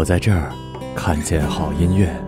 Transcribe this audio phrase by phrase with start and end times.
[0.00, 0.50] 我在这儿
[0.96, 2.19] 看见好音乐。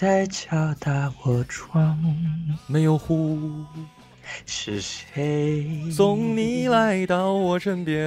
[0.00, 1.98] 在敲打我窗？
[2.68, 3.36] 没有呼
[4.46, 7.98] 是谁送你来到我身边。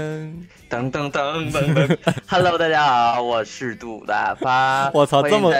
[0.69, 1.97] 噔噔噔噔噔！
[2.25, 4.89] Hello，大家好，我是杜大发。
[4.95, 5.53] 我操这么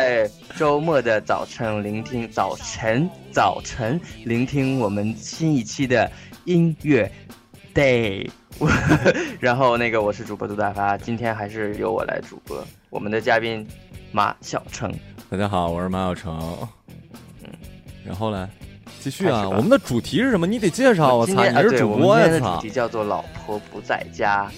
[0.56, 6.10] 周末的早晨聆听早晨早晨聆听我们新一期的
[6.46, 7.12] 音乐
[7.74, 8.30] day。
[9.42, 12.66] 然后那个我是主播杜大发，今天还是由我来主播。
[12.90, 13.68] 我们的嘉宾
[14.12, 14.94] 马小成，
[15.30, 16.58] 大家好，我是马小成。
[17.44, 17.50] 嗯，
[18.06, 18.50] 然后呢？
[19.00, 19.48] 继续啊！
[19.48, 20.46] 我们的主题是什么？
[20.46, 21.16] 你得介绍。
[21.16, 22.28] 我操，你是对，主播呀！
[22.28, 24.52] 的操主题，叫做“老婆不在家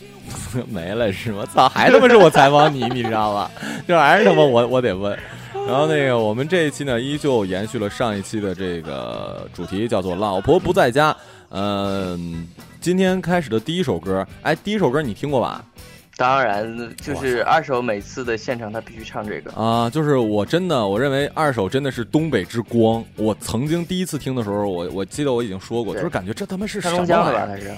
[0.68, 1.46] 没了是吗？
[1.46, 3.50] 操，还他妈是我采访你， 你知道吗？
[3.86, 5.16] 这还是他妈我我得问。
[5.66, 11.16] 然后那个，我们这一期呢，依旧延续了上一期的这个主题，叫做“老婆不在家”。
[11.50, 12.46] 嗯，
[12.80, 15.64] 今天开始的第一首歌，哎，第一首歌你听过吧？”。
[16.16, 19.50] 当然，就是二手每次的现场，他必须唱这个。
[19.52, 23.02] 啊，就是我真的，我认为二手真的是东北之光。
[23.16, 27.46] 我曾经第一次听的时候，我我记得我已经说过，就是感觉这他妈是什黑么龙江的吧？
[27.46, 27.76] 玩意儿？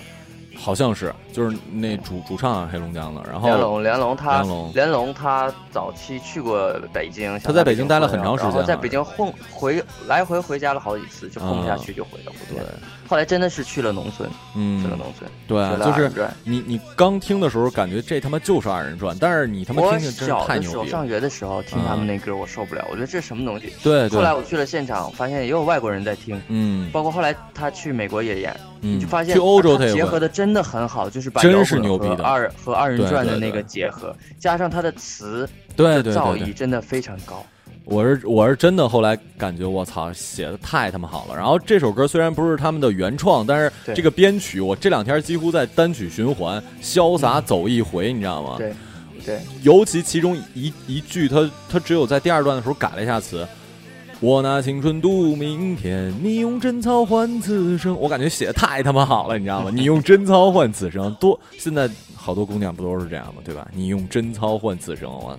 [0.57, 12.67] 好像是，就是那主主唱黑龙江的，然后连龙，连龙他连龙连龙他早期去过北京，他在北京待了很长时间然后在北京混回来回回家了好几次，就混不下去就回到古对田。，
[13.09, 16.35] 后来真的是去了农村，去了嗯，农村，对啊，就是转。
[16.45, 21.07] 你你刚听的时候感觉这他妈就是二人转，但是你他妈我听听真太牛逼了。
[21.07, 23.73] 学的时候听他们那歌，我受不了，我觉得这是什么东西。
[23.83, 37.45] 对对后，来我去了现场，发现也有外国人在听，嗯包括后来他去美国也演，嗯，你就发现去欧洲他也结合的真的很好，就是把真是牛逼的和二和二人转的那个结合，加上他的词对对造诣真的非常高。
[37.85, 41.35] 我是我是真的后来感觉我操写的太他妈好了。
[41.37, 48.55] 然后这首歌虽然不是他们的原创，但是这个编曲我这两天几乎在单曲循环，潇洒走一回，你知道吗？
[48.59, 48.73] 对，
[49.25, 53.47] 对，尤其其中一一句，他他只有在第二段的时候改了一下词。
[54.23, 57.93] 我拿青春赌明天，你用贞操换此生。
[57.99, 59.71] 我感觉写的太他妈好了，你知道吗？
[59.75, 63.43] 你用贞操换此生，多现在好多姑娘不都是这样吗？
[63.45, 63.67] 对吧？
[63.75, 65.37] 你用贞操换此生，我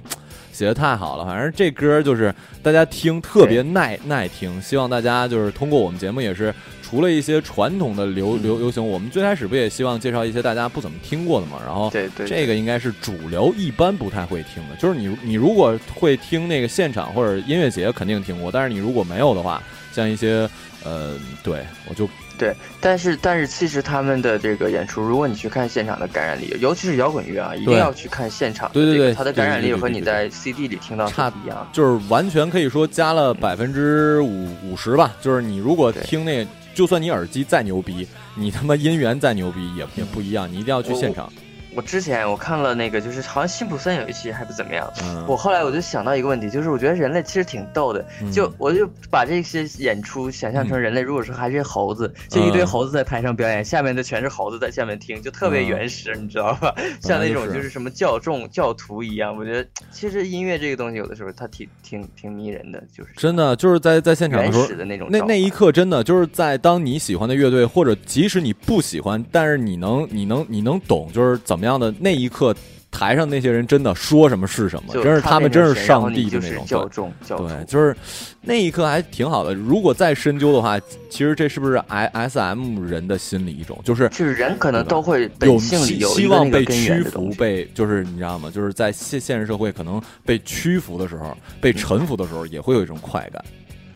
[0.63, 1.25] 写的太好了。
[1.25, 6.53] 反正这歌就是大家听特别耐耐听，希望大家就是通过我们节目也是。
[6.81, 11.59] 除了一些传统的流流流行，我们最开始不也希望介绍一些大家不怎么听过的嘛？
[11.65, 19.59] 然后对对，这个应该是主流一般不太会听的，就是你你如果会听那个现场或者音乐节肯定听过，但是你如果没有的话，
[19.91, 20.47] 像一些
[20.83, 22.07] 呃，对我就
[22.37, 31.67] 对，但是但是其实他们的这个演出，如果你去看现场的感染力，尤其是摇滚乐啊，一定要去看现场的对对对这个它的感染力和你在 CD 里听到是差不一样。
[31.71, 41.31] 就是完全可以说加了百分之五五十吧，就是你如果听那，就算你耳机再牛逼，你他妈音源再牛逼也也不一样，你一定要去现场。
[41.75, 44.91] 我之前我看了那个，就是好像辛普森有一期还不怎么样。
[45.03, 56.73] 嗯，我后来我就想到一个问题，就是我觉得人类其实挺逗的，嗯就我就把这些演出想象成人类，如果说还是猴子，就一堆嗯猴子在台上表演，下面的全是猴子在下面听，就特别嗯原始，你知道吧？
[57.01, 72.55] 像那种就是什么教众教徒一样，我觉得其实音乐这个东西有的时候它挺挺挺迷人的，就是真的就是在在现场的时候原始，的那种那那一刻真的就是在当你喜欢的乐队，或者即使你不喜欢，但是你能你能你能懂，就是怎么样的那一刻，
[72.91, 76.65] 台上那些人真的说什么是什么，真是他们真是上帝的那种。
[76.65, 77.95] 教众教，对，就是
[78.41, 79.53] 那一刻还挺好的。
[79.53, 80.79] 如果再深究的话，
[81.09, 87.29] 其实这是不是 I S M 人的心理一种，就是就是人可能都会有希望被屈服。
[87.31, 88.51] 被就是你知道吗？
[88.53, 93.43] 就是在现现实社会可能被屈服的时候，被臣服的时候，也会有一种快感。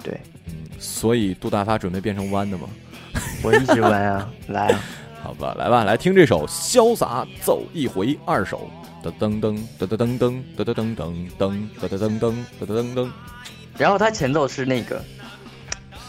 [0.03, 2.67] 对，嗯，所以杜大发准备变成弯的吗？
[3.43, 4.79] 我一直弯啊，来啊，
[5.23, 8.69] 好吧，来吧，来听这首《潇洒走一回》二手。
[9.03, 13.11] 噔噔噔噔噔噔噔噔噔噔噔噔噔噔噔噔噔噔
[13.77, 15.01] 然后它前奏是那个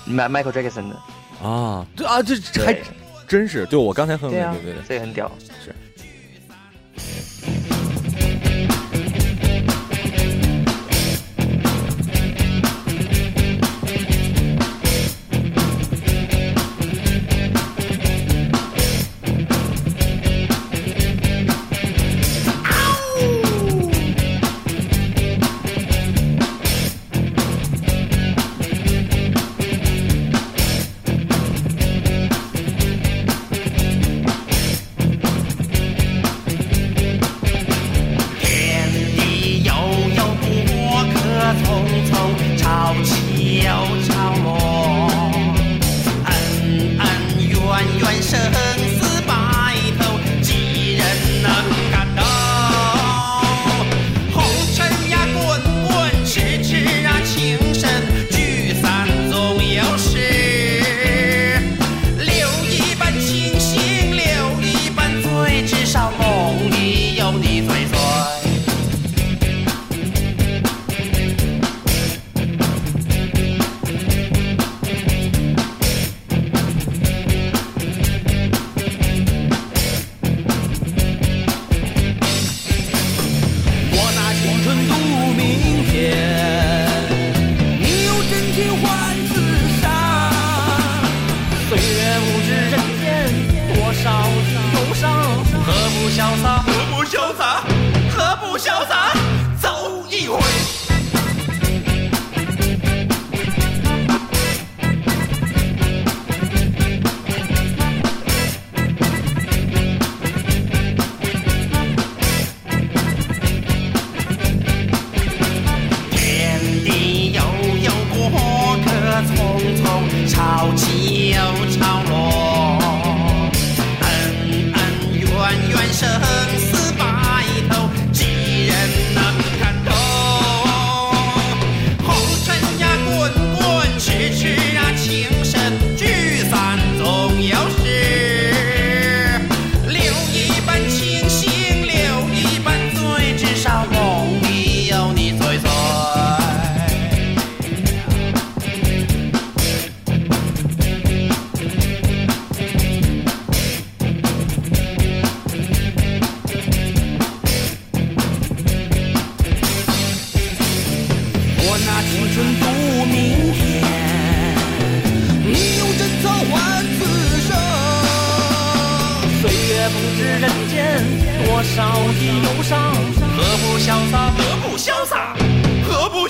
[0.05, 2.83] 迈 Michael Jackson 的，啊，对啊，这这还对
[3.29, 5.31] 真是，就我刚才哼的，对啊对对对，这个很屌。
[5.63, 5.75] 是。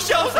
[0.09, 0.38] shelves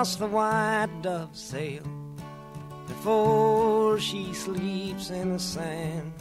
[0.00, 1.82] seas must the white dove sail
[2.86, 6.12] before she sleeps in the sand?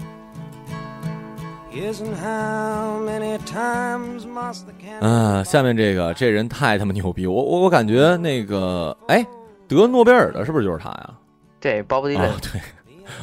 [1.72, 9.26] And how many times must the cannon 啊，下面这个这人太他妈牛逼，我我我感觉那个哎，
[9.68, 11.14] 得诺贝尔的是不是就是他呀？
[11.62, 12.60] 对，Bob Dylan，、啊，对，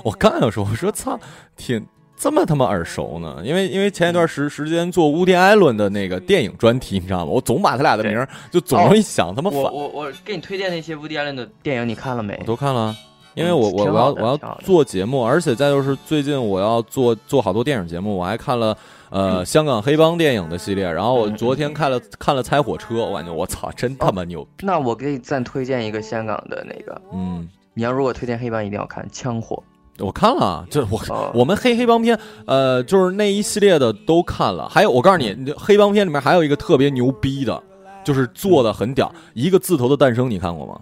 [0.02, 1.18] 我刚要说，我说操，
[1.56, 3.36] 挺这么他妈耳熟呢？
[3.44, 7.30] 因为因为前一段时时间做乌迪艾伦的那个电影专题，你知道吗？
[7.30, 9.60] 我总把他俩的名儿就总容易想他妈反。
[9.60, 12.44] 我我我给你推荐那些乌迪艾伦的电影，你看了没我？
[12.44, 12.96] 都看了，
[13.34, 18.76] 因为我嗯我我要我要做节目，而且再就是最近我要做做好多电影节目，我还看了
[19.10, 24.64] 呃香港黑帮电影的系列，然后我嗯昨天看了看了《猜火车》，我感觉我操，真他妈牛逼！
[24.64, 29.62] 那我给你再推荐一个香港的那个，嗯，你要如果推荐黑帮，一定要看《枪火
[29.98, 34.68] 我看了，这我哦我们黑黑帮片，呃，就是那一系列的都看了。
[34.68, 37.62] 还有，我告诉你，你黑帮片里面还有一个特别牛逼的，
[38.04, 40.74] 就是做的很屌，一个字头的诞生，你看过吗？》。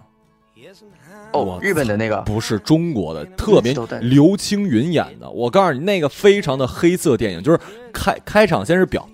[1.31, 5.29] 哦，日本的那个，不是中国的，特别刘青云演的。
[5.29, 7.59] 我告诉你，那个非常的黑色电影，就是
[7.91, 9.05] 开开场先是表，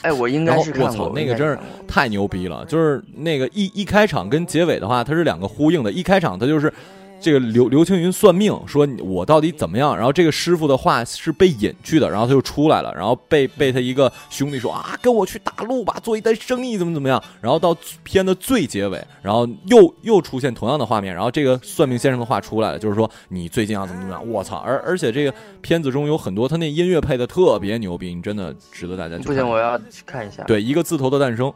[0.00, 2.64] 哎，我应该是看过我操，那个真是太牛逼了！
[2.64, 5.92] 就是那个一一开场跟结尾的话，它是两个呼应的。
[5.92, 6.72] 一开场它就是
[7.20, 9.96] 这个刘刘青云算命，说我到底怎么样？
[9.96, 17.22] 然后这个师傅的话是被隐去的，然后他就出来了，然后被被他一个兄弟说啊，跟我去大陆吧，做一单生意，怎么怎么样？
[17.40, 24.30] 然后到片的最结尾，然后又又出现同样的画面，然后这个算命先生的话出来了，就是说你最近要怎么怎么样？
[24.30, 24.56] 我操！
[24.58, 29.26] 而而且这个片子中有很多他那音乐配的特别牛逼，你真的值得大家去看。
[29.26, 31.52] 不行，我要去看一下。，对一个字头的诞生，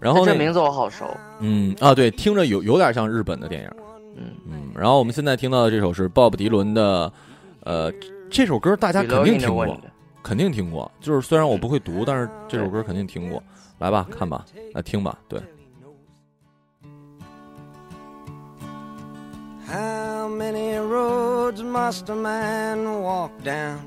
[0.00, 1.04] 然后那这名字我好熟。
[1.40, 3.70] 嗯啊，对，听着有有点像日本的电影，
[4.16, 4.32] 嗯。
[4.48, 7.12] 嗯然后我们现在听到的这首是鲍勃迪伦的
[7.60, 7.92] 呃
[8.30, 9.80] 这首歌大家肯定听过
[10.22, 13.42] 肯定听过就是虽然我不会读但是这首歌肯定听过。
[13.78, 15.40] 来吧看吧来听吧对。
[19.66, 23.80] How many roads must a man walk down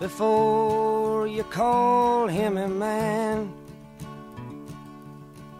[0.00, 3.48] before you call him a man?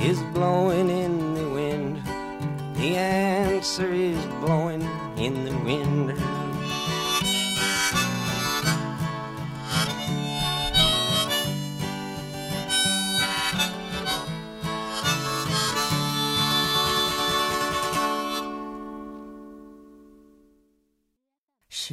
[0.00, 2.02] is blowing in the wind.
[2.76, 4.82] The answer is blowing
[5.16, 6.14] in the wind.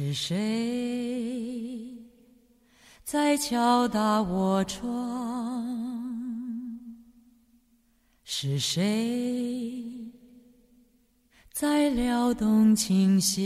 [0.00, 0.38] 是谁
[3.02, 6.11] 在敲打我窗？
[8.35, 9.85] 是谁
[11.53, 13.43] 在撩动琴弦，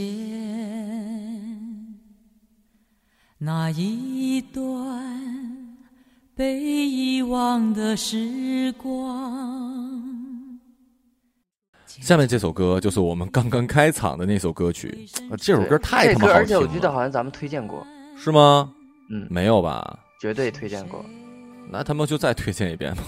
[3.38, 5.76] 那一段
[6.34, 10.58] 被遗忘的时光。
[11.86, 17.86] 下面这首歌就是我们刚刚开场的那首歌曲，呃这首歌太他妈好听了而且我记得好像咱们推荐过，
[18.18, 18.74] 是吗？
[19.10, 20.00] 嗯，没有吧？
[20.22, 21.06] 绝对推荐过。
[21.70, 23.04] 那他们就再推荐一遍吧。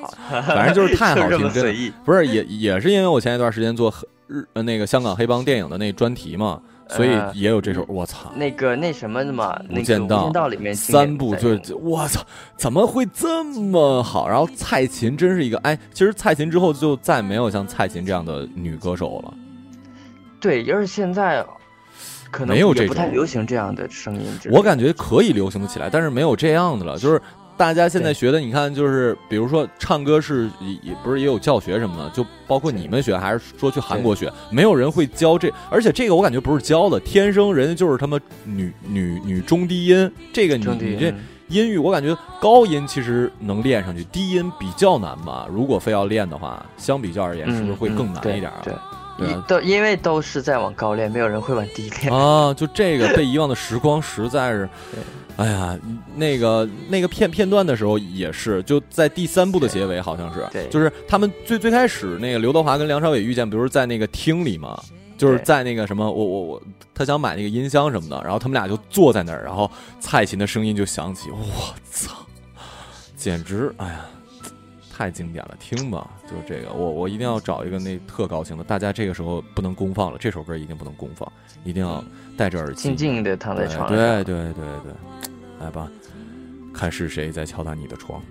[0.00, 0.12] 好，
[0.42, 1.92] 反正就是太好听，真的。
[2.04, 3.92] 不是也也是因为我前一段时间做
[4.26, 7.84] 日呃那个香港黑帮电影的那专题嘛，所以呃也有这首。
[7.88, 12.20] 我操，那个那什么的嘛，那个《无间道》里面三部就我操，
[12.56, 14.28] 怎么会这么好？
[14.28, 19.34] 然后蔡琴真是一个哎，其实蔡琴之后就再没有像蔡琴这样的女歌手了。
[20.40, 21.44] 对，要是现在
[22.30, 24.26] 可能没有这种不太流行这样的声音。
[24.50, 26.98] 我感觉可以流行得起来，但是没有这样的了。
[26.98, 27.20] 就是
[27.56, 45.46] 大家现在学的，你看，就是比如说唱歌是也也不是也有教学什么的，就包括你们学，还是说去韩国学，没有人会教这，而且这个我感觉不是教的，天生人家就是他妈女女女中低音，这个你你这嗯音域，我感觉高音其实能练上去，低音比较难吧。
[45.50, 48.60] 如果非要练的话，相比较而言，是不是会更难一点啊？
[48.62, 48.78] 嗯对，对
[49.24, 52.12] 啊都因为都是在往高练，没有人会往低练。
[52.12, 54.68] 啊，就这个被遗忘的时光实在是，
[55.36, 55.78] 哎呀，
[56.14, 64.78] 那个那个片片段的时候也是，就在第三部的结尾，好像是，对就是他们最最开始那个刘德华跟梁朝伟遇见，不是在那个厅里吗？
[65.18, 66.62] 就是在那个什么，我我我，
[66.94, 72.14] 他想买那个音箱什么的，然后他们俩就坐在那儿，然后蔡琴的声音就响起，我操，
[73.16, 74.04] 简直，哎呀，
[74.96, 81.30] 太经典了，听吧，就是这个，我我一定要找一个那特高兴的，大家这个时候不能公放了，这首歌一定不能公放，
[81.64, 82.02] 一定要
[82.34, 83.88] 戴着耳机，静静的躺在床上。
[83.88, 84.92] 对对对对，
[85.60, 85.86] 来吧，
[86.72, 88.22] 看是谁在敲打你的床，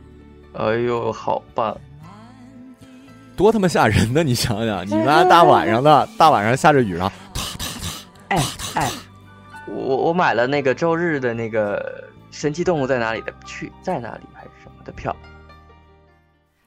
[0.54, 1.78] 哎呦，好棒！
[3.36, 4.24] 多他妈吓人呢！
[4.24, 7.16] 你想想，你妈大晚上的， 大晚上下着雨，然后
[8.30, 8.92] 哎哎，
[9.68, 15.16] 我我买了那个周日的那个神奇动物在哪里的去在哪里还是什么的票。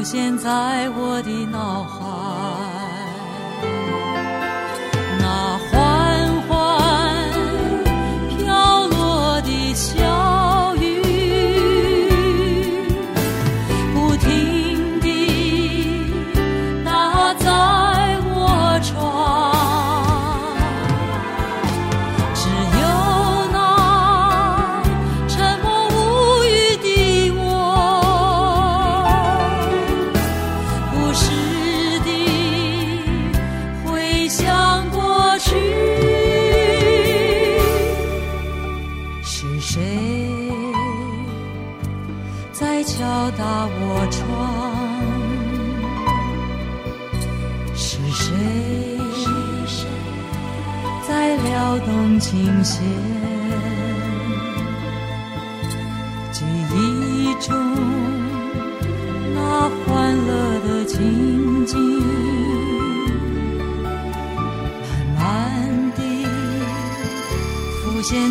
[0.00, 2.49] 浮现在我的脑海，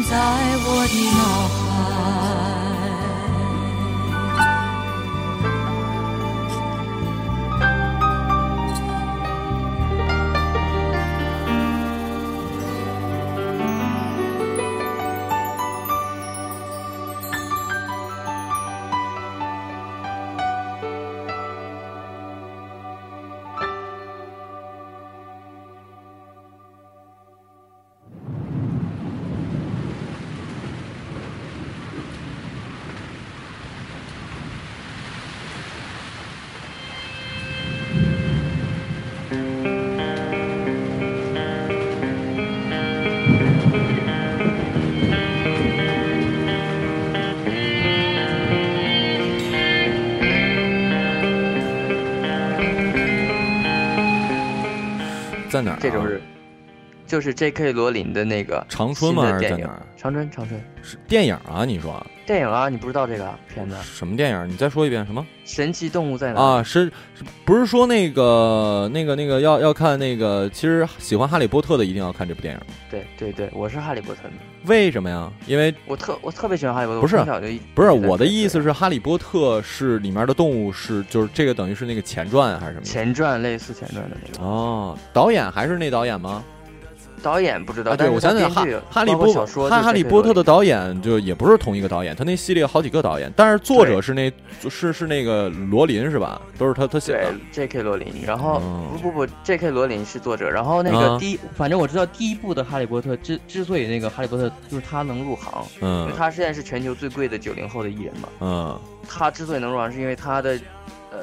[0.09, 1.58] 在我的脑海。
[55.79, 56.18] 这种是
[57.09, 57.71] 就是 J.K.
[57.73, 59.23] 罗琳的那个长春吗？
[59.23, 59.81] 还是在哪儿？
[59.97, 61.65] 长春，长春是电影啊？
[61.65, 64.47] 你说电影啊，你不知道这个片子《什么电影？
[64.47, 65.25] 你再说一遍什么？
[65.43, 70.47] 神奇动物在哪》啊，是是不是说那个那个那个要要看那个？
[70.51, 72.61] 其实喜欢哈利波特的一定要看这部电影。
[72.91, 74.35] 对对对，我是哈利波特迷，
[74.67, 75.31] 为什么呀？
[75.47, 77.17] 因为我特我特别喜欢哈利波特，不是
[77.73, 82.85] 不是我的意思是，哈利波特是里面的动物是就是这个等于是那个前传还是什么？
[82.85, 84.45] 前传类似前传的那种。
[84.45, 86.43] 哦，导演还是那导演吗？
[87.19, 89.31] 导演不知道，啊，对，我想起来哈哈利波
[89.69, 94.31] 哈哈利波特的导演就也不是同一个导演，他那系列好几个导演，但是作者是那
[94.69, 96.41] 是是那个罗琳是吧？
[96.57, 97.33] 都是他他写对的。
[97.51, 97.81] J.K.
[97.81, 99.69] 罗琳，然后、哦不不不，J.K.
[99.69, 110.59] 罗琳是作者，然后那啊个第一，反正我知道第一部的哈利波特之之所以那个哈利波特就是他能入行，因嗯为他现在是全球最贵的九零后的艺人嘛，嗯他之所以能入行，是因为他的
[111.11, 111.19] 呃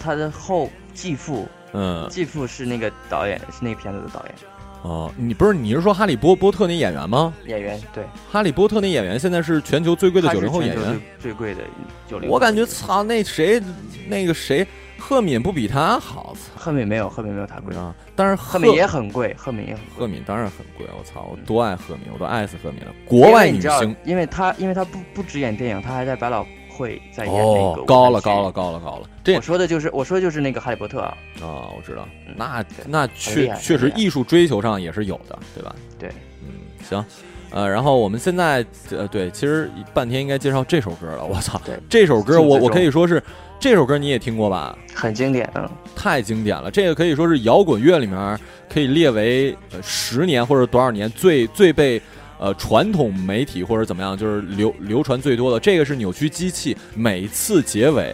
[0.00, 4.34] 他的后继父嗯继父是那个导演，是那个片子的导演
[4.82, 7.32] 哦，你不是你是说哈利波波特那演员吗？
[7.46, 11.00] 演员，对，哈利波特那演员现在是全球最贵的九零后演员。
[11.20, 11.62] 最最贵的
[12.08, 13.62] 九零，我感觉操，那谁
[14.08, 14.66] 那个谁
[14.98, 17.94] 赫敏不比他好，赫敏没有赫敏没有他贵，啊！
[18.16, 20.00] 但是赫敏也很贵，赫敏也很贵。
[20.00, 22.92] 赫敏当然很贵，我操，我多爱赫敏，我都爱死赫敏了。
[23.06, 26.44] 国外女星因为他因为他不不只演电影，他还在百老
[26.82, 28.50] 汇在演那个，哦高了高了。
[28.50, 35.74] 高了高了，这我说的就是我说的就是那个哈利波特啊，啊，我知道，嗯那对那确确实艺术追求上也是有的，对吧？
[35.96, 36.10] 对，
[36.42, 36.48] 嗯，
[36.88, 37.04] 行，
[37.50, 41.24] 呃，然后我们现在呃，对，其实半天应该介绍这首歌了。
[41.24, 43.22] 我操，对这首歌我我可以说是
[43.60, 44.76] 这首歌你也听过吧？
[44.92, 45.70] 很经典啊。
[45.94, 52.00] 太经典了，这个可以说是摇滚乐里面可以列为呃十年或者多少年最最被
[52.42, 55.60] 呃传统媒体或者怎么样就是流流传最多的。
[55.60, 58.12] 这个是扭曲机器，每次结尾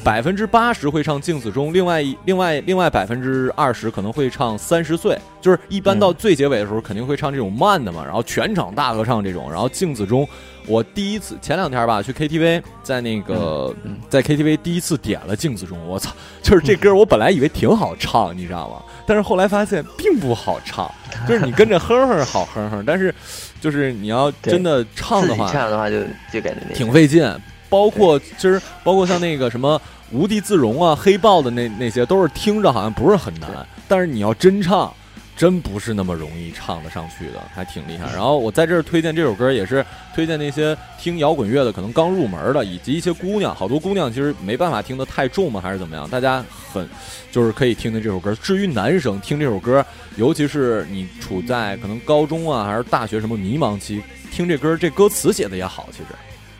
[0.00, 10.28] 百分之八十会唱镜子中，另外一另外另外百分之二十可能会唱三十岁，就是一般到最结尾的时候肯定会唱这种慢的嘛，然后全场大合唱这种，然后镜子中。
[10.68, 18.80] 我第一次前两天吧去 KTV，在那个、嗯嗯在 KTV 第一次点了镜子中，我操，就是这歌我本来以为挺好唱，你知道吗？
[19.04, 20.88] 但是后来发现并不好唱，
[21.26, 23.12] 就是你跟着哼哼好哼哼，但是
[23.60, 25.96] 就是你要真的唱的话，唱的话就
[26.32, 27.28] 就感觉挺费劲。
[27.72, 29.80] 包括其实包括像那个什么
[30.10, 34.92] 无地自容啊、黑豹的那那些，都是听着好像不是很难，但是你要真唱，
[35.34, 38.12] 真不是那么容易唱得上去的，还挺厉害。
[38.12, 39.82] 然后我在这儿推荐这首歌，也是
[40.14, 46.06] 推荐那些听摇滚乐的，可能刚入门的，以及一些姑娘，好多姑娘其实没办法听得太重嘛，还是怎么样？
[46.10, 46.86] 大家很
[47.30, 48.34] 就是可以听听这首歌。
[48.42, 49.82] 至于男生听这首歌，
[50.16, 56.04] 尤其是你处在可能高中啊还是大学什么迷茫期，听这歌，这歌词写的也好，其实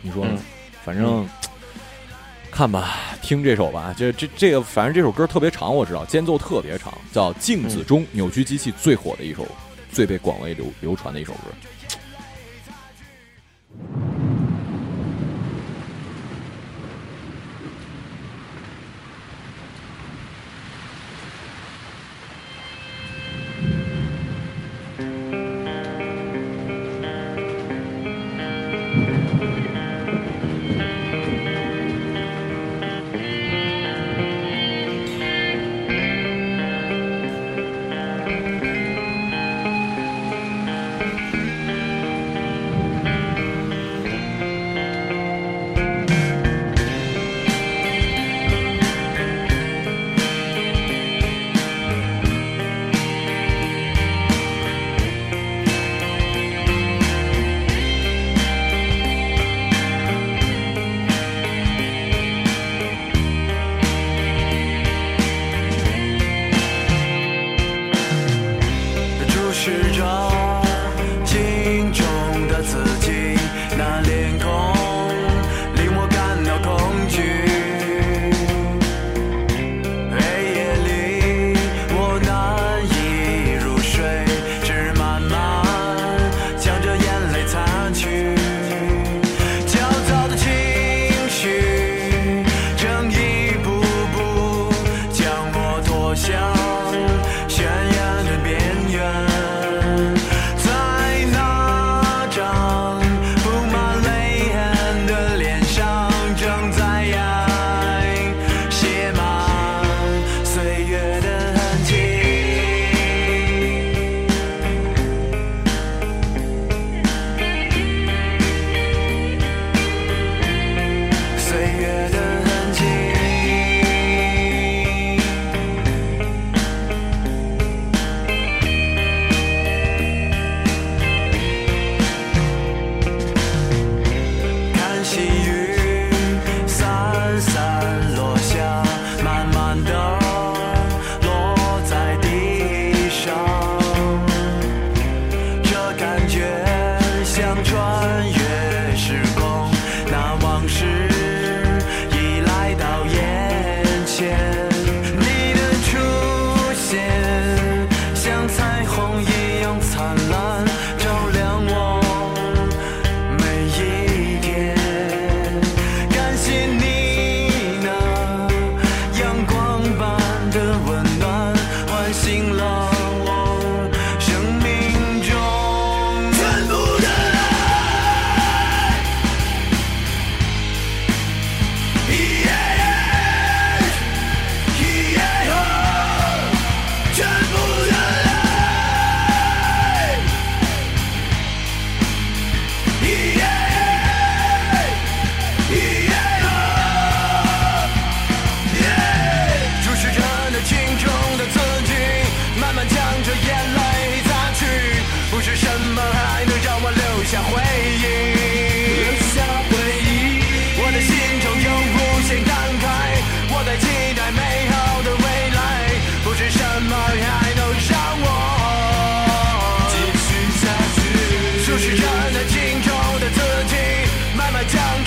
[0.01, 0.31] 你说呢？
[0.33, 0.39] 嗯
[0.83, 1.27] 反正、
[2.51, 3.95] 看吧，听这首吧。
[3.97, 9.47] 这这这个，反正这首歌特别长，我知道间奏特别长，叫《镜子中》，扭曲机器最火的一首，
[9.91, 11.39] 最被广为流流传的一首歌。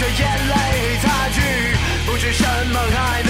[0.09, 1.40] 眼泪擦去，
[2.07, 3.26] 不知什么还。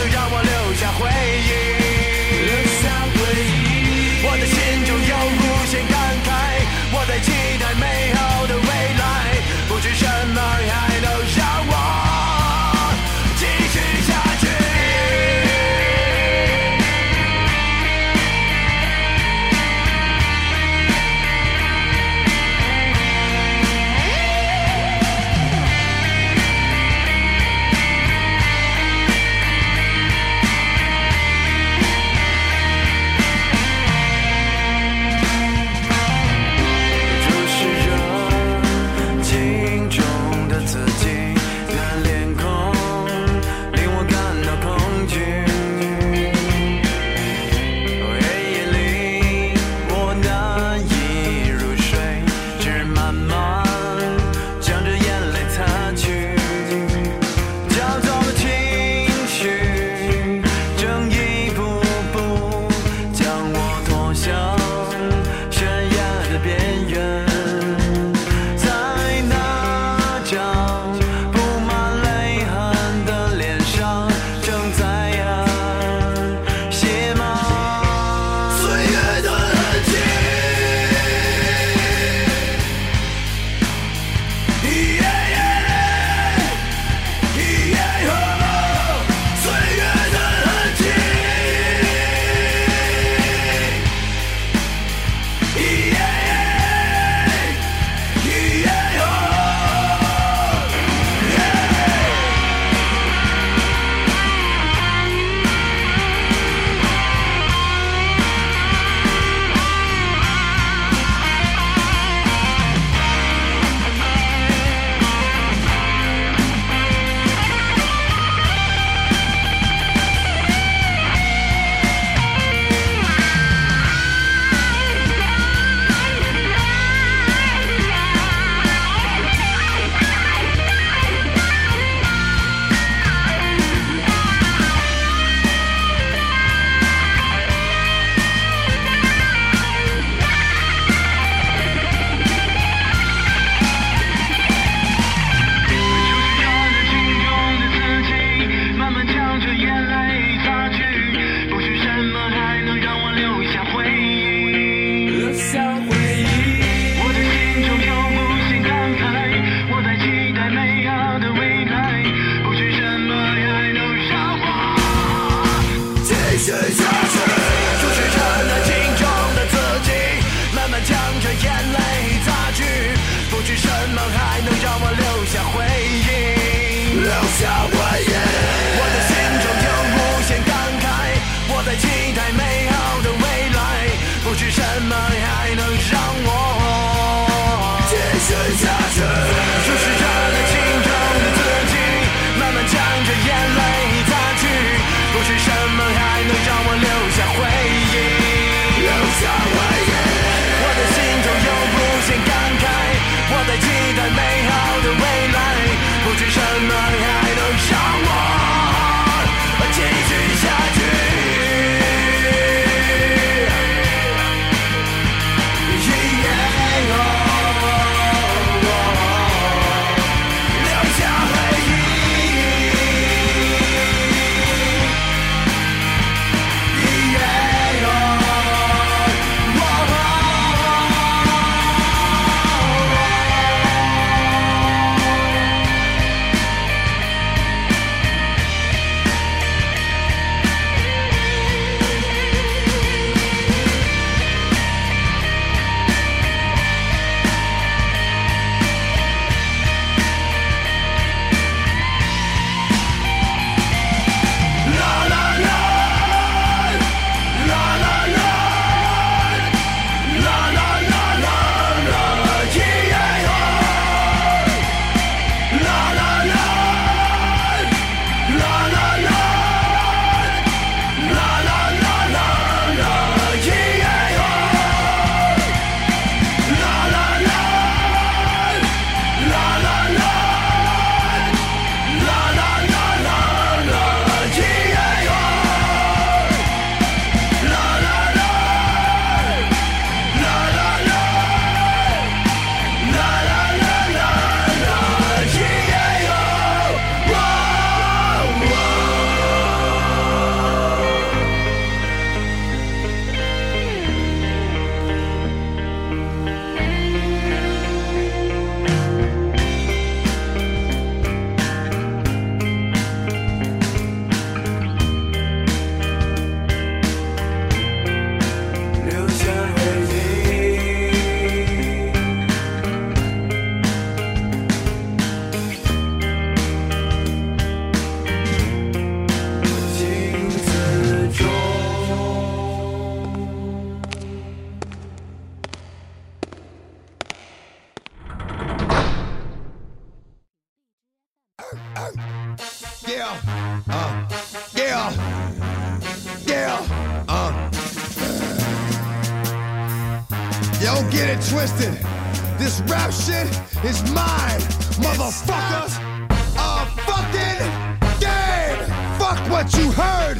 [359.66, 360.18] You heard.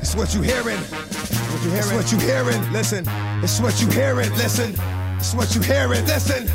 [0.00, 0.78] It's what you hearing.
[0.78, 1.84] What you hearing?
[1.84, 2.72] It's what you hearing.
[2.72, 3.04] Listen.
[3.42, 4.30] It's what you hearing.
[4.32, 4.74] Listen.
[5.18, 6.04] It's what you hearing.
[6.06, 6.48] Listen.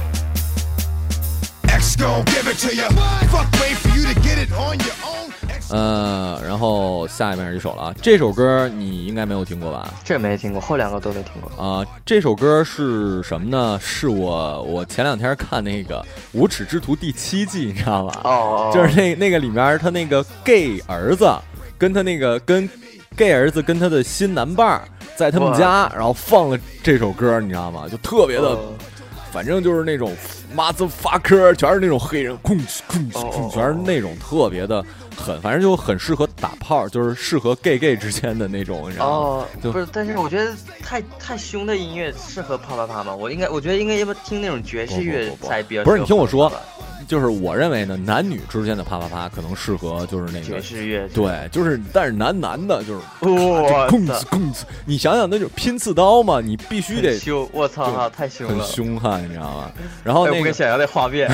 [1.68, 2.90] X gon' give it to you.
[3.30, 5.32] Fuck, wait for you to get it on your own.
[5.48, 9.94] X 呃，然后下面一首了啊，这首歌你应该没有听过吧？
[10.04, 11.64] 这没听过，后两个都没听过。
[11.64, 13.80] 啊、这首歌是什么呢？
[13.82, 16.00] 是我我前两天看那个
[16.32, 18.22] 《无耻之徒》第七季，你知道吗？
[18.24, 21.30] 哦，就是那那个里面他那个 gay 儿子
[21.84, 22.70] 跟他那个跟
[23.18, 27.90] gay 儿子跟他的新男伴儿在他们家，然后放了这首歌，你知道吗？
[27.92, 28.74] 就特别的，哦
[29.34, 30.16] 反正就是那种
[30.56, 32.56] motherfucker，全是那种黑人，空
[32.88, 34.82] 空哦哦空，全是那种特别的
[35.18, 39.18] 狠，反正就很适合打炮，就是适合 gay gay 之间的那种，你知道吗？
[39.18, 43.14] 哦，就不是，但是我觉得太太凶的音乐适合啪啪啪吗？
[43.14, 45.84] 我应该，我觉得应该要不听那种爵士乐才比较。
[45.84, 46.50] 不是你听我说，
[47.08, 50.62] 就是我认为呢，男女之间的啪啪啪可能适合就是那个爵个。
[50.62, 53.00] 士乐，对，就是，但是男男的，就是
[53.30, 59.72] 哇空塞子空子，你想想那种拼刺刀嘛，你必须得很凶，我操对哈，太凶了很，凶悍，你知道吗？
[60.04, 61.30] 然后那个不敢想象那画面，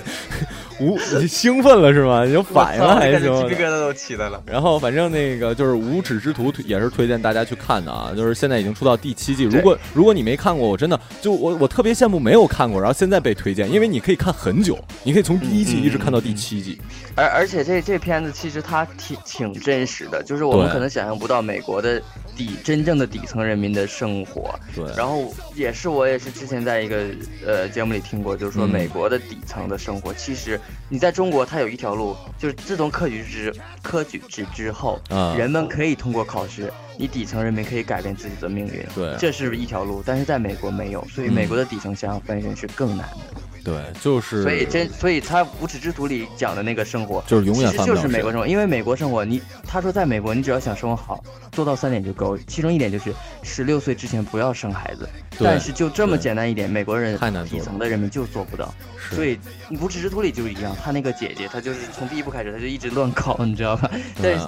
[0.80, 2.24] 无，你兴奋了是吗？
[2.24, 3.54] 你有反应了 还行鸡。
[3.54, 4.42] 皮疙瘩都起来了。
[4.46, 9.44] 然后反正那个就是《无耻之徒》也是推荐大家去看的啊，就是现在已经出到第七季。
[9.44, 16.80] 如果如果你没看过，我真的就我我特别羡慕没有看过，然后现在被推荐，因为你可以看很久，你可以从第一季一直看到第七季。
[17.14, 22.00] 而而且这这片子其实它挺挺真实的，就是我们可能想象不到美国的
[22.36, 24.58] 底真正的底层人民的生活。
[24.74, 27.04] 对，然后也是我也是之前在一个
[27.46, 43.41] 呃节目里听过，就是说嗯美国的底层的生活，其实你在中国它有一条路，就是自从科举制科举制之后，啊人们可以通过考试，你底层人民可以改变自己的命运，对这是一条路，但是在美国没有，所以嗯美国的底层想要翻身是更难的。
[43.64, 55.08] 对，就是所以真，所以他《无耻之徒》里讲的那个生活，就是永远其实就是美国生活，因为美国生活，你他说在美国，你只要想生活好，做到三点就够，其中一点就是十六岁之前不要生孩子。
[55.38, 58.72] 但是就这么简单一点，美国人底层的人民就做不到。
[59.10, 59.36] 所以
[59.80, 63.90] 《无耻之徒》里就一样，他那个姐姐，她就是从第一部开始，她就一直乱搞，你知道吧？
[64.22, 64.38] 但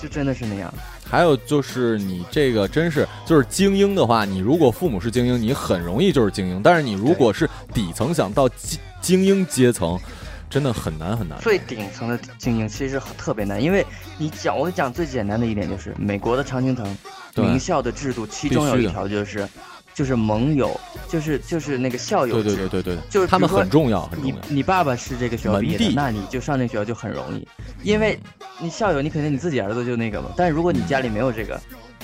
[0.00, 0.72] 就真的是那样。
[1.12, 10.00] 还有就是你这个真是就是精英的话，你如果父母是精英，你很容易就是精英；但是你如果是底层想到精精英阶层，
[10.48, 11.38] 真的很难很难。
[11.38, 13.84] 最顶层的精英其实特别难，因为
[14.16, 16.96] 你讲，我讲最简单的一点就是美国的常青藤
[17.36, 19.46] 名校的制度，其中有一条就是
[19.94, 20.78] 就是盟友，
[21.08, 22.42] 就是就是那个校友。
[22.42, 24.36] 对对对对对，就是他们很重要，很重要。
[24.48, 27.46] 你爸爸是这个学校毕业的，那你就上那个学校就很容易，
[27.82, 28.18] 因为
[28.58, 31.60] 你校友你肯定你自己儿子就那个嘛，但是如果你家里没有这个，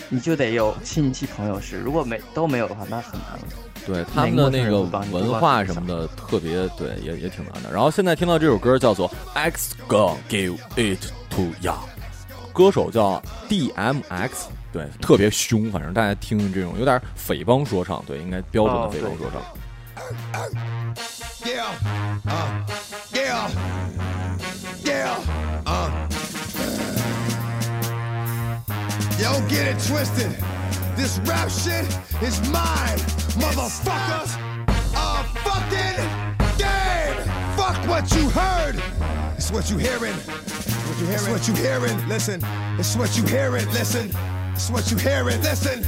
[0.08, 3.48] 你就得有亲戚朋友是，如果没都没有的话，那很难了。
[3.86, 7.72] 对他们的那个文化什么的特别对，也也挺难的。
[7.72, 11.72] 然后现在听到这首歌叫做《X Gon Give It To Ya》，
[12.52, 14.30] 歌手叫 DMX，
[14.72, 19.42] 对，特别凶，反正大家听这种有点匪帮说唱，对，应该标准的匪帮说唱。
[21.44, 21.70] Yeah,
[22.26, 22.48] uh,
[23.12, 23.48] yeah,
[24.84, 25.16] yeah,
[25.64, 25.90] uh.
[29.18, 30.30] Yo, get it twisted.
[30.96, 31.86] This rap shit
[32.22, 32.98] is mine,
[33.38, 34.36] motherfuckers.
[34.94, 35.98] A fucking
[36.58, 37.16] game.
[37.56, 38.80] Fuck what you heard.
[39.36, 40.14] It's what you hearing.
[40.14, 41.14] What you hearing?
[41.14, 42.08] It's what you hearing.
[42.08, 42.40] Listen.
[42.78, 43.66] It's what you hearing.
[43.72, 44.12] Listen.
[44.58, 45.40] It's what you hearing.
[45.40, 45.86] Listen.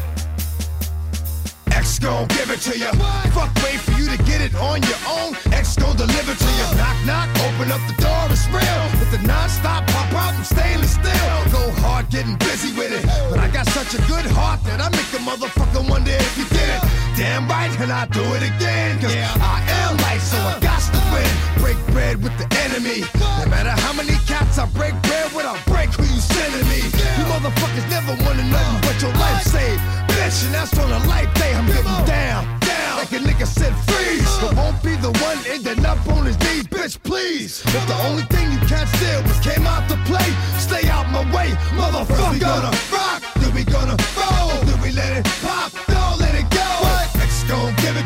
[1.73, 2.87] X gon' give it to you.
[3.35, 5.35] Fuck, wait for you to get it on your own.
[5.51, 6.67] X gon' deliver to you.
[6.79, 8.83] Knock, knock, open up the door, it's real.
[9.03, 11.35] With the non-stop pop out and stainless steel.
[11.51, 13.05] Go hard, getting busy with it.
[13.29, 16.45] But I got such a good heart that I make a motherfucker wonder if you
[16.45, 16.90] did it.
[17.21, 18.97] Damn right, and I do it again.
[18.97, 19.29] Cause yeah.
[19.45, 21.29] I am light, so I got to win.
[21.61, 23.05] Break bread with the enemy.
[23.37, 26.81] No matter how many cats I break bread with, I break who you sending me.
[26.81, 29.85] You motherfuckers never wanna nothing but your life saved.
[30.17, 31.53] Bitch, and that's on a light day.
[31.53, 32.97] I'm getting down, down.
[32.97, 34.33] Like a nigga said freeze.
[34.41, 37.61] But won't be the one ending up on his knees, bitch, please.
[37.69, 40.25] If the only thing you can't steal was came out to play,
[40.57, 42.33] stay out my way, motherfucker.
[42.33, 45.90] we gonna rock, then we gonna roll, then we let it pop,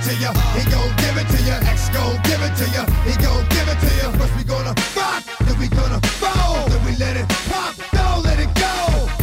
[0.05, 1.57] to ya, he gon' give it to ya.
[1.65, 4.13] X gon' give it to ya, he gon' give it to ya.
[4.21, 8.39] First we gonna rock, then we gonna roll, then we let it pop, don't let
[8.39, 8.75] it go.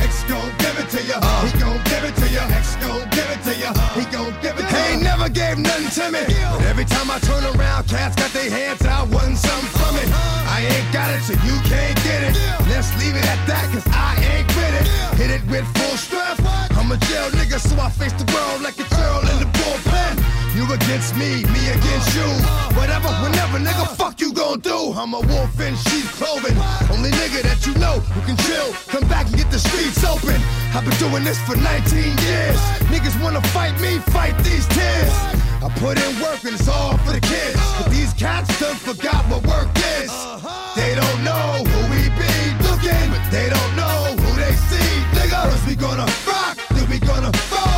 [0.01, 2.43] X gon' give it to ya, he gon' give it to ya.
[2.57, 4.81] X gon' give it to ya, he gon' give it to ya.
[4.81, 8.31] He ain't never gave nothing to me, but every time I turn around, cats got
[8.33, 10.09] their hands out, wanting something from it.
[10.49, 12.33] I ain't got it, so you can't get it.
[12.73, 14.85] Let's leave it at that, cause I ain't with it.
[15.21, 16.41] Hit it with full strength.
[16.73, 18.90] I'm a jail nigga, so I face the world like a
[20.73, 22.27] against me, me against you.
[22.79, 24.93] Whatever, whenever, nigga, fuck you gon' do.
[24.95, 26.55] I'm a wolf in sheep clothing.
[26.89, 28.71] Only nigga that you know who can chill.
[28.87, 30.39] Come back and get the streets open.
[30.73, 32.59] I've been doing this for 19 years.
[32.87, 35.11] Niggas wanna fight me, fight these tears.
[35.59, 37.59] I put in work and it's all for the kids.
[37.77, 39.69] But these cats done forgot what work
[39.99, 40.11] is.
[40.75, 44.91] They don't know who we be looking, but they don't know who they see.
[45.19, 47.70] Nigga, first we gonna rock, then we gonna fall.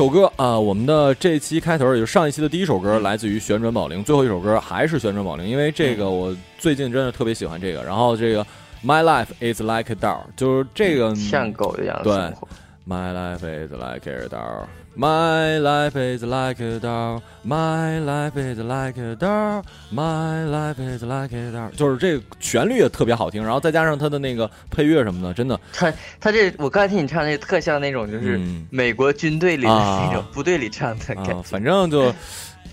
[0.00, 4.02] 首歌啊，我们的这期开头也就是上一期的第一首歌，来自于旋转宝铃。
[4.02, 7.84] 最后一首歌还是旋转宝铃，因为这个我最近真的特别喜欢这个。
[7.84, 8.42] 然后这个
[8.82, 12.48] My life is like a doll，就是这个像狗一样的对生活。
[12.88, 14.64] My life is like a doll.
[14.96, 17.22] My life is like a doll.
[17.44, 19.62] My life is like a doll.
[19.90, 21.70] My life is like a doll.
[21.76, 31.42] 就是这个旋律也特别好听，然后再加上它的那个配乐什么的，真的他他这我刚才听你唱，那特像那种就是嗯美国军队里的啊那种部队里唱的感啊觉，。
[31.42, 32.12] 反正就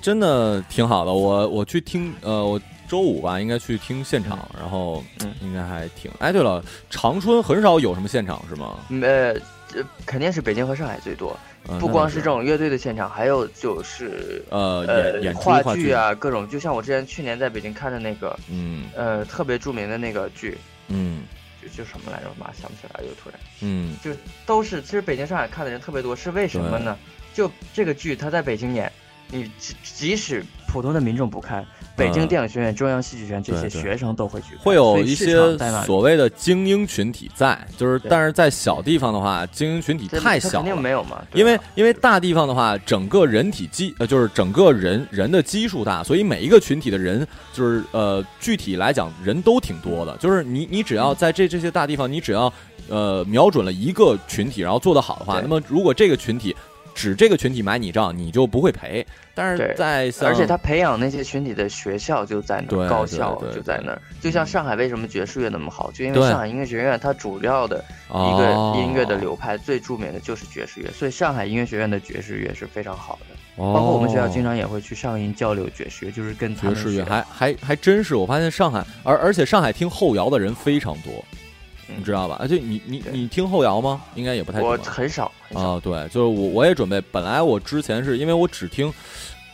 [0.01, 1.11] 真的挺好的。
[1.13, 6.09] 我我去听，呃，我周五吧应该去听现场，然后嗯应该还挺。
[6.19, 8.79] 哎，对了，长春很少有什么现场是吗？
[8.89, 9.33] 嗯呃，
[9.67, 11.37] 这肯定是北京和上海最多，
[11.67, 21.23] 嗯不光是这种乐队的现场，还有就是呃呃演演出话剧剧，啊，各种，就像我之前去年在北京看的那个嗯呃特别著名的那个剧，嗯
[21.61, 24.11] 就就什么来着，我妈想不起来，又突然嗯就
[24.45, 26.97] 都是其实北京、上海看的人特别多，是为什么呢？
[27.33, 28.89] 就这个剧它在北京演，
[29.31, 31.65] 你即即使普通的民众不看，
[31.95, 35.35] 北京电影学院、中央戏剧学院这些学生都会去看，会有一些
[35.85, 40.81] 所谓的精英群体在，就是但是在小地方的话，精英群体太小它肯定。
[40.81, 50.15] 没有嘛，因为因为大地方的话，整个人体基呃就是整个人人的基数大，所以每一个群体的人就是呃具体来讲人都挺多的。
[50.17, 52.51] 就是你你只要在这这些大地方，你只要
[52.87, 56.55] 呃瞄准了一个群体，然后做得好的话，那么如果这个群体
[56.97, 59.05] 只这个群体买你账，你就不会赔。
[59.35, 64.01] 但是在而且他培养那些群体的学校就在那儿，高校就在那儿。
[64.19, 67.77] 就像上海为什么爵士乐那么好，就因为上海音乐学院它主要的
[68.09, 73.35] 一哦个音乐的流派最著名的就是爵士乐，所以上海音乐学院的爵士乐是非常好的。
[73.55, 81.37] 包包括我们学校经常也会去上音交流爵士乐，就是跟爵士乐还还还真是，我发现上海，而而且上海听后摇的人非常多，嗯
[81.95, 82.37] 你知道吧？
[82.39, 84.01] 而且你你你听后摇吗？
[84.15, 85.31] 应该也不太多我很少。
[85.53, 88.93] 啊，对，就是我我也准备，本来我之前是因为我只听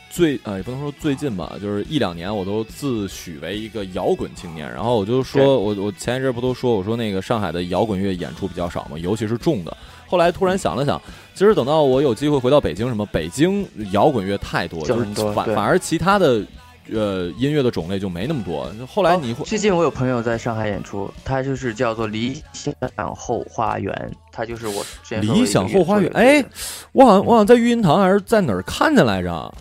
[0.10, 9.76] 最呃也不能说最近吧，就是一两年我都自诩为一个摇滚青年，然后我就说我我前一阵不都说我说那个上海的摇滚乐演出比较少嘛，尤其是重的。
[10.08, 11.02] 后来突然想了想，
[11.34, 16.46] 其实等到我有机会回到北京，什么北京摇滚乐太多，就就是反反而其他的
[16.92, 18.72] 呃音乐的种类就没那么多。
[18.88, 24.86] 后来你会最近我有朋友在上海演出，他就是叫做理想后花园，他就是我
[25.22, 26.44] 理想后花园哎
[26.92, 29.54] 我好像我好像在育音堂还是在哪儿看见来着？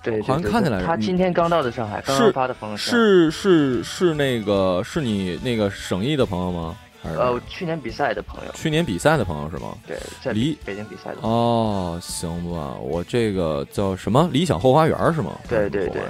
[0.00, 2.90] 对对好像看见来着他今天刚到的上海，刚发的朋友圈。
[2.90, 6.76] 是是是那个是你那个省艺的朋友吗？
[7.02, 9.76] 还是呃，去年比赛的朋友，去年比赛的朋友是吗？
[9.86, 11.36] 对，在离北京比赛的朋友。
[11.36, 15.38] 哦，行吧，我这个叫什么理想后花园是吗？
[15.48, 16.02] 对对对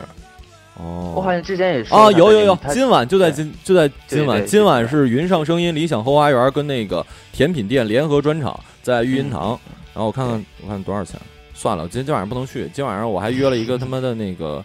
[0.79, 9.59] 哦，我好像之前也说啊，有有有，今晚就在今就在今晚，今晚是云上声音、理想后花园跟那个甜品店联合专场，在育音堂。
[9.93, 11.21] 然后我看看我看多少钱，
[11.53, 12.71] 算了，今天今晚上不能去。
[12.73, 14.65] 今晚上我还约了一个他妈的那个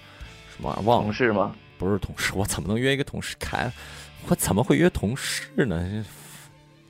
[0.55, 1.55] 什么玩意儿忘了，同事吗？
[1.79, 3.71] 不是同事，我怎么能约一个同事开？
[4.27, 6.05] 我怎么会约同事呢？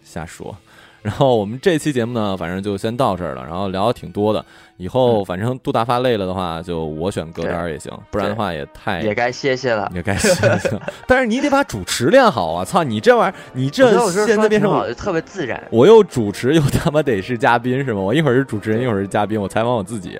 [0.04, 0.56] 瞎说。
[1.06, 3.44] 然后我们这期节目呢，反正就先到这儿了。
[3.44, 4.44] 然后聊的挺多的，
[4.78, 9.92] 以后反正杜大发累了的话，就我选歌单也行，不然的话也太也该歇歇了。
[9.94, 10.82] 也该歇歇了。
[11.06, 12.64] 但是你得把主持练好啊！
[12.64, 13.92] 操，你这玩意儿，你这
[14.26, 15.62] 现在变成好，我就特别自然。
[15.72, 18.00] 我又主持又他妈得是嘉宾是吗？
[18.00, 20.18] 我一会儿是主持人，一会儿是嘉宾，我采访我自己。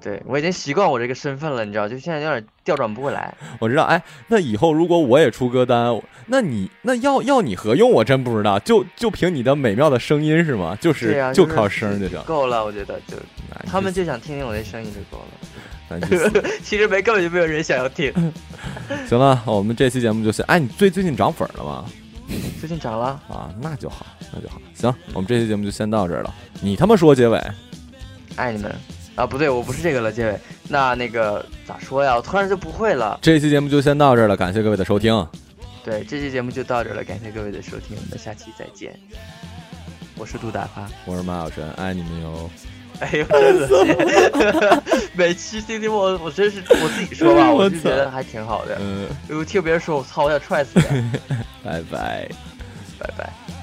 [0.00, 3.34] 对我已经习惯我这个身份了，你知道，就现在有点调转不过来。
[3.58, 7.90] 我知道，哎，那以后如果我也出歌单，那你那要要你何用？
[7.90, 10.76] 我真不知道，就就凭你的美妙的声音是吗？
[10.80, 12.22] 就是、就靠声儿就行。
[12.24, 13.16] 够了，我觉得就
[13.66, 15.26] 他们就想听听我的声音就够了。
[16.62, 18.12] 其实没根本就没有人想要听。
[19.08, 20.44] 行了，我们这期节目就行。
[20.46, 21.84] 哎，你最最近涨粉了吗？
[22.60, 24.62] 最近涨了，啊，那就好，那就好。
[24.72, 26.32] 行，我们这期节目就先到这儿了。
[26.62, 27.42] 你他妈说结尾，
[28.36, 28.72] 爱你们
[29.20, 29.26] 啊！
[29.26, 30.38] 不对，我不是这个了，结尾。
[30.68, 32.16] 那那个咋说呀？
[32.16, 33.18] 我突然就不会了。
[33.20, 35.26] 这期节目就先到这儿了，感谢各位的收听。
[35.84, 38.98] 对，这期节目就到这儿了，感谢各位的收听，我们下期再见。
[40.16, 40.88] 我是杜大发。
[41.04, 42.50] 我是马小晨，爱你们哟。
[43.00, 45.06] 哎呦，真恶心！
[45.14, 48.76] 每期 CD 我，我真是我自己说吧，我就觉得还挺好的。
[48.80, 51.10] 嗯，我听别人说，我操，我想踹死你。
[51.64, 52.28] 拜拜。
[52.98, 53.59] 拜拜。